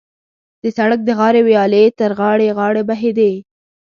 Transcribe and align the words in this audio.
د 0.61 0.63
سړک 0.77 0.99
د 1.05 1.09
غاړې 1.19 1.41
ویالې 1.47 1.83
تر 1.99 2.11
غاړې 2.19 2.55
غاړې 2.57 2.81
بهېدې. 2.89 3.33